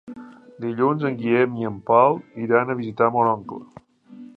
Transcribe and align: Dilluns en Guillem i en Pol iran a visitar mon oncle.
Dilluns 0.65 1.05
en 1.09 1.19
Guillem 1.19 1.53
i 1.61 1.69
en 1.71 1.79
Pol 1.91 2.19
iran 2.49 2.73
a 2.73 2.79
visitar 2.83 3.15
mon 3.19 3.35
oncle. 3.39 3.63